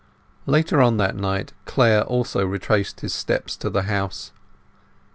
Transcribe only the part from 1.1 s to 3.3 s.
night Clare also retraced his